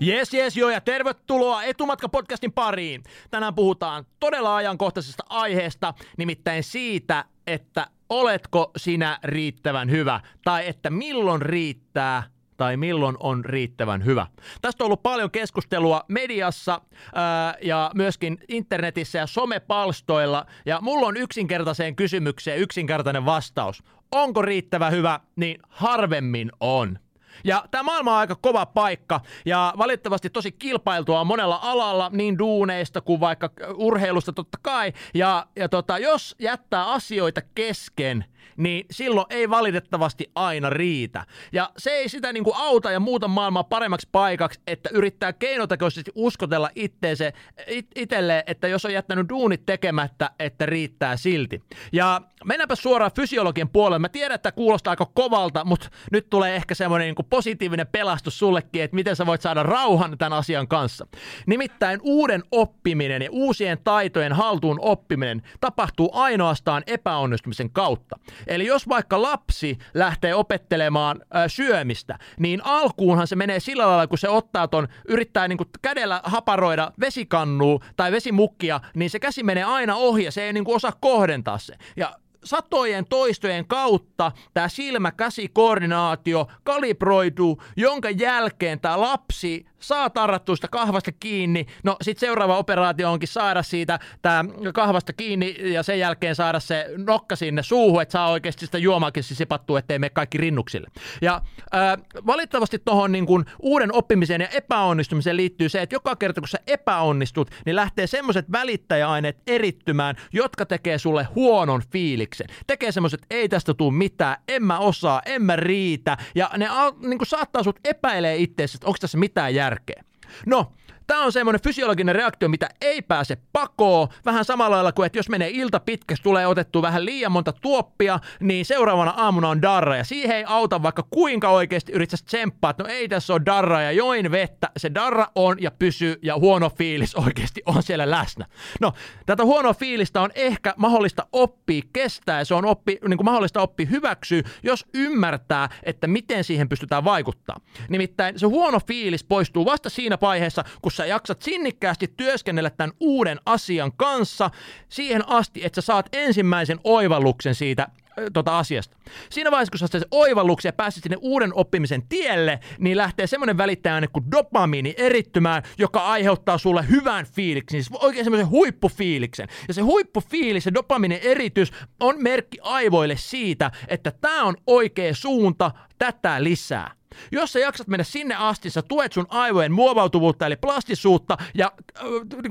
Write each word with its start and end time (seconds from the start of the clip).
Jes, 0.00 0.34
jes, 0.34 0.56
joo 0.56 0.70
ja 0.70 0.80
tervetuloa 0.80 1.62
Etumatka-podcastin 1.62 2.52
pariin. 2.54 3.02
Tänään 3.30 3.54
puhutaan 3.54 4.04
todella 4.20 4.56
ajankohtaisesta 4.56 5.24
aiheesta, 5.28 5.94
nimittäin 6.18 6.64
siitä, 6.64 7.24
että 7.46 7.86
oletko 8.08 8.70
sinä 8.76 9.18
riittävän 9.24 9.90
hyvä, 9.90 10.20
tai 10.44 10.68
että 10.68 10.90
milloin 10.90 11.42
riittää 11.42 12.22
tai 12.56 12.76
milloin 12.76 13.16
on 13.20 13.44
riittävän 13.44 14.04
hyvä. 14.04 14.26
Tästä 14.60 14.84
on 14.84 14.86
ollut 14.86 15.02
paljon 15.02 15.30
keskustelua 15.30 16.04
mediassa 16.08 16.80
ää, 17.14 17.54
ja 17.62 17.90
myöskin 17.94 18.38
internetissä 18.48 19.18
ja 19.18 19.26
somepalstoilla, 19.26 20.46
ja 20.66 20.78
mulla 20.80 21.06
on 21.06 21.16
yksinkertaiseen 21.16 21.96
kysymykseen 21.96 22.58
yksinkertainen 22.58 23.24
vastaus. 23.24 23.82
Onko 24.12 24.42
riittävä 24.42 24.90
hyvä? 24.90 25.20
Niin 25.36 25.58
harvemmin 25.68 26.52
on. 26.60 26.98
Ja 27.44 27.64
tämä 27.70 27.82
maailma 27.82 28.12
on 28.12 28.18
aika 28.18 28.34
kova 28.34 28.66
paikka 28.66 29.20
ja 29.46 29.74
valitettavasti 29.78 30.30
tosi 30.30 30.52
kilpailtua 30.52 31.24
monella 31.24 31.58
alalla, 31.62 32.10
niin 32.12 32.38
duuneista 32.38 33.00
kuin 33.00 33.20
vaikka 33.20 33.50
urheilusta 33.74 34.32
totta 34.32 34.58
kai. 34.62 34.92
Ja, 35.14 35.46
ja 35.56 35.68
tota, 35.68 35.98
jos 35.98 36.36
jättää 36.38 36.92
asioita 36.92 37.40
kesken, 37.54 38.24
niin 38.56 38.86
silloin 38.90 39.26
ei 39.30 39.50
valitettavasti 39.50 40.30
aina 40.34 40.70
riitä. 40.70 41.26
Ja 41.52 41.70
se 41.78 41.90
ei 41.90 42.08
sitä 42.08 42.32
niin 42.32 42.44
kuin 42.44 42.56
auta 42.56 42.90
ja 42.90 43.00
muuta 43.00 43.28
maailmaa 43.28 43.64
paremmaksi 43.64 44.08
paikaksi, 44.12 44.60
että 44.66 44.88
yrittää 44.92 45.32
keinotekoisesti 45.32 46.10
uskotella 46.14 46.70
itteensä, 46.74 47.32
it, 47.66 47.86
itselleen, 47.94 48.42
että 48.46 48.68
jos 48.68 48.84
on 48.84 48.92
jättänyt 48.92 49.28
duunit 49.28 49.66
tekemättä, 49.66 50.30
että 50.38 50.66
riittää 50.66 51.16
silti. 51.16 51.62
Ja 51.92 52.20
mennäänpä 52.44 52.74
suoraan 52.74 53.10
fysiologian 53.16 53.68
puolelle. 53.68 53.98
Mä 53.98 54.08
tiedän, 54.08 54.34
että 54.34 54.52
kuulostaa 54.52 54.90
aika 54.90 55.10
kovalta, 55.14 55.64
mutta 55.64 55.88
nyt 56.12 56.30
tulee 56.30 56.56
ehkä 56.56 56.74
semmoinen 56.74 57.06
niin 57.06 57.26
positiivinen 57.30 57.86
pelastus 57.86 58.38
sullekin, 58.38 58.82
että 58.82 58.94
miten 58.94 59.16
sä 59.16 59.26
voit 59.26 59.40
saada 59.40 59.62
rauhan 59.62 60.18
tämän 60.18 60.38
asian 60.38 60.68
kanssa. 60.68 61.06
Nimittäin 61.46 62.00
uuden 62.02 62.42
oppiminen 62.50 63.22
ja 63.22 63.28
uusien 63.30 63.78
taitojen 63.84 64.32
haltuun 64.32 64.78
oppiminen 64.80 65.42
tapahtuu 65.60 66.10
ainoastaan 66.12 66.82
epäonnistumisen 66.86 67.70
kautta. 67.70 68.18
Eli 68.46 68.66
jos 68.66 68.88
vaikka 68.88 69.22
lapsi 69.22 69.78
lähtee 69.94 70.34
opettelemaan 70.34 71.20
ö, 71.20 71.48
syömistä, 71.48 72.18
niin 72.38 72.60
alkuunhan 72.64 73.26
se 73.26 73.36
menee 73.36 73.60
sillä 73.60 73.86
lailla, 73.86 74.06
kun 74.06 74.18
se 74.18 74.28
ottaa 74.28 74.68
ton, 74.68 74.88
yrittää 75.08 75.48
niin 75.48 75.58
kädellä 75.82 76.20
haparoida 76.24 76.92
vesikannua 77.00 77.80
tai 77.96 78.12
vesimukkia, 78.12 78.80
niin 78.94 79.10
se 79.10 79.18
käsi 79.18 79.42
menee 79.42 79.64
aina 79.64 79.96
ohi 79.96 80.24
ja 80.24 80.32
se 80.32 80.42
ei 80.42 80.52
niin 80.52 80.64
osaa 80.66 80.92
kohdentaa 81.00 81.58
se. 81.58 81.74
Ja 81.96 82.16
satojen 82.44 83.04
toistojen 83.08 83.66
kautta 83.66 84.32
tämä 84.54 84.68
silmä-käsi-koordinaatio 84.68 86.46
kalibroituu, 86.64 87.62
jonka 87.76 88.10
jälkeen 88.10 88.80
tämä 88.80 89.00
lapsi 89.00 89.66
saa 89.88 90.10
tarrattua 90.10 90.56
sitä 90.56 90.68
kahvasta 90.68 91.12
kiinni. 91.12 91.66
No 91.82 91.96
sit 92.02 92.18
seuraava 92.18 92.58
operaatio 92.58 93.12
onkin 93.12 93.28
saada 93.28 93.62
siitä 93.62 93.98
tämä 94.22 94.44
kahvasta 94.74 95.12
kiinni 95.12 95.56
ja 95.72 95.82
sen 95.82 95.98
jälkeen 95.98 96.34
saada 96.34 96.60
se 96.60 96.86
nokka 97.06 97.36
sinne 97.36 97.62
suuhun, 97.62 98.02
että 98.02 98.12
saa 98.12 98.30
oikeasti 98.30 98.66
sitä 98.66 98.78
juomaakin 98.78 99.22
sipattua, 99.22 99.78
ettei 99.78 99.98
mene 99.98 100.10
kaikki 100.10 100.38
rinnuksille. 100.38 100.88
Ja 101.22 101.40
äh, 101.74 102.26
valitettavasti 102.26 102.78
tuohon 102.78 103.12
niin 103.12 103.26
kun 103.26 103.44
uuden 103.62 103.94
oppimiseen 103.94 104.40
ja 104.40 104.48
epäonnistumiseen 104.48 105.36
liittyy 105.36 105.68
se, 105.68 105.82
että 105.82 105.94
joka 105.94 106.16
kerta 106.16 106.40
kun 106.40 106.48
sä 106.48 106.58
epäonnistut, 106.66 107.50
niin 107.66 107.76
lähtee 107.76 108.06
semmoiset 108.06 108.52
välittäjäaineet 108.52 109.36
erittymään, 109.46 110.16
jotka 110.32 110.66
tekee 110.66 110.98
sulle 110.98 111.28
huonon 111.34 111.82
fiiliksen. 111.92 112.46
Tekee 112.66 112.92
semmoiset, 112.92 113.26
ei 113.30 113.48
tästä 113.48 113.74
tule 113.74 113.94
mitään, 113.94 114.36
en 114.48 114.64
mä 114.64 114.78
osaa, 114.78 115.22
en 115.26 115.42
mä 115.42 115.56
riitä. 115.56 116.16
Ja 116.34 116.50
ne 116.56 116.68
niin 117.00 117.18
saattaa 117.26 117.62
sut 117.62 117.80
epäilee 117.84 118.36
itseäsi, 118.36 118.76
että 118.76 118.86
onko 118.86 118.96
tässä 119.00 119.18
mitään 119.18 119.54
järkeä 119.54 119.73
järkeä. 119.74 120.04
No, 120.46 120.72
Tämä 121.06 121.24
on 121.24 121.32
semmoinen 121.32 121.60
fysiologinen 121.62 122.14
reaktio, 122.14 122.48
mitä 122.48 122.68
ei 122.80 123.02
pääse 123.02 123.36
pakoon. 123.52 124.08
Vähän 124.24 124.44
samalla 124.44 124.76
lailla 124.76 124.92
kuin, 124.92 125.06
että 125.06 125.18
jos 125.18 125.28
menee 125.28 125.50
ilta 125.50 125.80
pitkäksi, 125.80 126.22
tulee 126.22 126.46
otettu 126.46 126.82
vähän 126.82 127.04
liian 127.04 127.32
monta 127.32 127.52
tuoppia, 127.52 128.20
niin 128.40 128.64
seuraavana 128.64 129.10
aamuna 129.10 129.48
on 129.48 129.62
darra. 129.62 129.96
Ja 129.96 130.04
siihen 130.04 130.36
ei 130.36 130.44
auta 130.46 130.82
vaikka 130.82 131.06
kuinka 131.10 131.48
oikeasti 131.48 131.92
yrittäisi 131.92 132.24
tsemppaa, 132.24 132.70
että 132.70 132.82
no 132.82 132.88
ei 132.88 133.08
tässä 133.08 133.32
ole 133.32 133.42
darra 133.46 133.82
ja 133.82 133.92
join 133.92 134.30
vettä. 134.30 134.70
Se 134.76 134.94
darra 134.94 135.26
on 135.34 135.56
ja 135.60 135.70
pysyy 135.70 136.18
ja 136.22 136.38
huono 136.38 136.70
fiilis 136.70 137.14
oikeasti 137.26 137.62
on 137.66 137.82
siellä 137.82 138.10
läsnä. 138.10 138.46
No, 138.80 138.92
tätä 139.26 139.44
huonoa 139.44 139.74
fiilistä 139.74 140.20
on 140.20 140.30
ehkä 140.34 140.74
mahdollista 140.76 141.26
oppia 141.32 141.82
kestää 141.92 142.38
ja 142.38 142.44
se 142.44 142.54
on 142.54 142.64
oppi, 142.64 142.98
niin 143.08 143.16
kuin 143.16 143.24
mahdollista 143.24 143.60
oppia 143.60 143.86
hyväksyä, 143.86 144.42
jos 144.62 144.86
ymmärtää, 144.94 145.68
että 145.82 146.06
miten 146.06 146.44
siihen 146.44 146.68
pystytään 146.68 147.04
vaikuttaa. 147.04 147.60
Nimittäin 147.88 148.38
se 148.38 148.46
huono 148.46 148.80
fiilis 148.86 149.24
poistuu 149.24 149.64
vasta 149.64 149.90
siinä 149.90 150.18
vaiheessa, 150.20 150.64
kun 150.82 150.92
sä 150.96 151.06
jaksat 151.06 151.42
sinnikkäästi 151.42 152.08
työskennellä 152.16 152.70
tämän 152.70 152.92
uuden 153.00 153.40
asian 153.46 153.92
kanssa 153.92 154.50
siihen 154.88 155.28
asti, 155.28 155.64
että 155.64 155.80
sä 155.80 155.86
saat 155.86 156.08
ensimmäisen 156.12 156.80
oivalluksen 156.84 157.54
siitä 157.54 157.88
tota 158.32 158.58
asiasta. 158.58 158.96
Siinä 159.30 159.50
vaiheessa, 159.50 159.70
kun 159.70 159.78
sä 159.78 159.86
se 159.86 160.06
oivalluksen 160.10 160.68
ja 160.68 160.72
pääset 160.72 161.02
sinne 161.02 161.16
uuden 161.20 161.54
oppimisen 161.54 162.08
tielle, 162.08 162.60
niin 162.78 162.96
lähtee 162.96 163.26
semmoinen 163.26 163.58
välittäjäaine 163.58 164.06
kuin 164.06 164.30
dopamiini 164.30 164.94
erittymään, 164.96 165.62
joka 165.78 166.00
aiheuttaa 166.00 166.58
sulle 166.58 166.88
hyvän 166.88 167.26
fiiliksen, 167.26 167.82
siis 167.82 168.00
oikein 168.02 168.24
semmoisen 168.24 168.50
huippufiiliksen. 168.50 169.48
Ja 169.68 169.74
se 169.74 169.80
huippufiilis, 169.80 170.64
se 170.64 170.74
dopamiinin 170.74 171.20
eritys 171.22 171.72
on 172.00 172.22
merkki 172.22 172.58
aivoille 172.62 173.16
siitä, 173.16 173.70
että 173.88 174.12
tämä 174.20 174.44
on 174.44 174.54
oikea 174.66 175.14
suunta, 175.14 175.70
tätä 175.98 176.44
lisää. 176.44 176.90
Jos 177.32 177.52
sä 177.52 177.58
jaksat 177.58 177.86
mennä 177.86 178.04
sinne 178.04 178.34
asti, 178.34 178.70
sä 178.70 178.82
tuet 178.82 179.12
sun 179.12 179.26
aivojen 179.28 179.72
muovautuvuutta 179.72 180.46
eli 180.46 180.56
plastisuutta 180.56 181.36
ja 181.54 181.72
äh, 181.98 182.04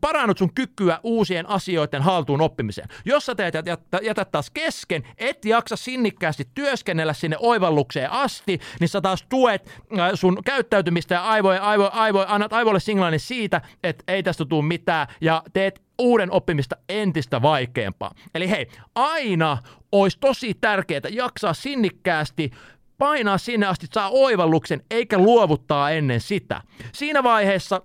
parannut 0.00 0.38
sun 0.38 0.54
kykyä 0.54 1.00
uusien 1.02 1.48
asioiden 1.48 2.02
haltuun 2.02 2.40
oppimiseen. 2.40 2.88
Jos 3.04 3.26
sä 3.26 3.34
teet, 3.34 3.54
jätät, 3.54 3.80
jätät 4.02 4.30
taas 4.30 4.50
kesken, 4.50 5.02
et 5.18 5.44
jaksa 5.44 5.76
sinnikkäästi 5.76 6.48
työskennellä 6.54 7.12
sinne 7.12 7.36
oivallukseen 7.40 8.10
asti, 8.10 8.60
niin 8.80 8.88
sä 8.88 9.00
taas 9.00 9.26
tuet 9.28 9.70
äh, 9.98 10.10
sun 10.14 10.38
käyttäytymistä 10.44 11.14
ja 11.14 11.24
aivojen, 11.24 11.62
aivo, 11.62 11.90
aivo, 11.92 12.24
annat 12.28 12.52
aivoille 12.52 12.80
signaalin 12.80 13.20
siitä, 13.20 13.60
että 13.82 14.04
ei 14.08 14.22
tästä 14.22 14.44
tule 14.44 14.64
mitään 14.64 15.06
ja 15.20 15.42
teet 15.52 15.86
uuden 15.98 16.30
oppimista 16.30 16.76
entistä 16.88 17.42
vaikeampaa. 17.42 18.14
Eli 18.34 18.50
hei, 18.50 18.66
aina 18.94 19.58
olisi 19.92 20.18
tosi 20.20 20.54
tärkeää 20.60 21.00
jaksaa 21.10 21.54
sinnikkäästi 21.54 22.50
painaa 22.98 23.38
sinne 23.38 23.66
asti, 23.66 23.86
saa 23.92 24.10
oivalluksen, 24.10 24.82
eikä 24.90 25.18
luovuttaa 25.18 25.90
ennen 25.90 26.20
sitä. 26.20 26.62
Siinä 26.92 27.22
vaiheessa 27.22 27.82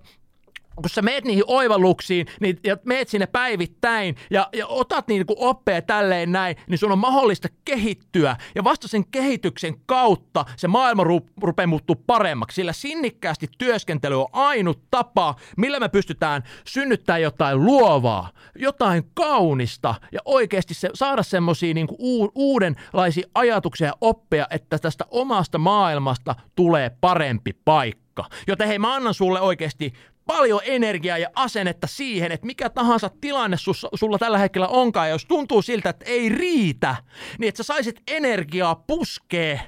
kun 0.76 0.90
sä 0.90 1.02
meet 1.02 1.24
niihin 1.24 1.44
oivalluksiin 1.48 2.28
niin, 2.40 2.59
ja 2.64 2.78
meet 2.86 3.08
sinne 3.08 3.28
päivittäin 3.28 4.16
ja, 4.30 4.50
ja 4.54 4.68
otat 4.68 5.08
niin 5.08 5.26
kuin 5.26 5.38
oppeja 5.40 5.82
tälleen 5.82 6.32
näin, 6.32 6.56
niin 6.70 6.78
sun 6.78 6.91
on 6.91 7.00
mahdollista 7.00 7.47
kehittyä. 7.66 8.38
Ja 8.56 8.64
vasta 8.64 8.88
sen 8.88 9.08
kehityksen 9.08 9.76
kautta 9.85 10.46
se 10.58 10.68
maailma 10.68 11.03
ru- 11.03 11.32
rupeaa 11.41 11.68
muuttua 11.68 11.96
paremmaksi, 12.08 12.56
sillä 12.56 12.73
sinnikkäästi 12.73 13.47
työskentely 13.58 14.22
on 14.22 14.28
ainut 14.32 14.79
tapa, 14.91 15.35
millä 15.58 15.79
me 15.79 15.90
pystytään 15.90 16.44
synnyttämään 16.68 17.22
jotain 17.22 17.66
luovaa, 17.66 18.29
jotain 18.56 19.03
kaunista 19.14 19.96
ja 20.12 20.20
oikeasti 20.26 20.74
se, 20.74 20.90
saada 20.94 21.24
semmoisia 21.24 21.74
niin 21.74 21.88
uudenlaisia 22.35 23.28
ajatuksia 23.35 23.88
ja 23.88 23.94
oppeja, 24.02 24.47
että 24.50 24.79
tästä 24.79 25.06
omasta 25.12 25.58
maailmasta 25.58 26.35
tulee 26.56 26.91
parempi 27.02 27.53
paikka. 27.66 28.26
Joten 28.47 28.67
hei, 28.67 28.79
mä 28.79 28.96
annan 28.96 29.14
sulle 29.14 29.41
oikeasti 29.41 29.94
paljon 30.26 30.62
energiaa 30.64 31.18
ja 31.18 31.29
asennetta 31.35 31.88
siihen, 31.88 32.32
että 32.32 32.46
mikä 32.46 32.70
tahansa 32.70 33.09
tilanne 33.22 33.58
sus, 33.58 33.88
sulla 33.96 34.18
tällä 34.18 34.38
hetkellä 34.38 34.68
onkaan, 34.68 35.08
ja 35.08 35.14
jos 35.16 35.26
tuntuu 35.26 35.62
siltä, 35.62 35.90
että 35.90 36.06
ei 36.06 36.29
riitä, 36.29 36.96
niin 37.40 37.50
että 37.50 37.64
sä 37.64 37.68
saisit 37.68 38.02
energiaa 38.08 38.76
puskee 38.76 39.62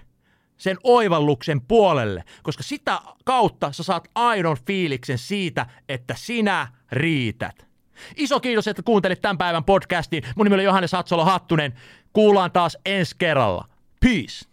sen 0.57 0.77
oivalluksen 0.83 1.61
puolelle, 1.61 2.23
koska 2.43 2.63
sitä 2.63 3.01
kautta 3.25 3.71
sä 3.71 3.83
saat 3.83 4.07
aidon 4.15 4.57
fiiliksen 4.67 5.17
siitä, 5.17 5.65
että 5.89 6.15
sinä 6.17 6.67
riität. 6.91 7.65
Iso 8.15 8.39
kiitos, 8.39 8.67
että 8.67 8.83
kuuntelit 8.83 9.21
tämän 9.21 9.37
päivän 9.37 9.63
podcastin. 9.63 10.23
Mun 10.35 10.45
nimi 10.45 10.55
oli 10.55 10.63
Johannes 10.63 10.91
Hatsolo 10.91 11.25
Hattunen. 11.25 11.73
Kuullaan 12.13 12.51
taas 12.51 12.77
ensi 12.85 13.15
kerralla. 13.17 13.67
Peace. 13.99 14.52